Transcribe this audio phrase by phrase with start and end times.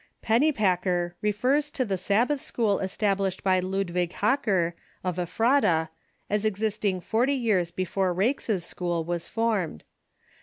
[0.23, 5.89] Pennypacker refers to the Sabbath school established by Ludwig Hacker, of E])hrata,
[6.27, 9.83] as existing forty years before Raikes's school was founded.